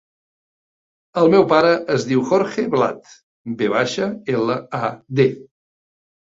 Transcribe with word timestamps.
El 1.23 1.27
meu 1.35 1.43
pare 1.51 1.73
es 1.95 2.05
diu 2.11 2.23
Jorge 2.29 2.65
Vlad: 2.77 3.13
ve 3.61 3.69
baixa, 3.75 4.09
ela, 4.39 4.57
a, 4.81 4.91
de. 5.21 5.29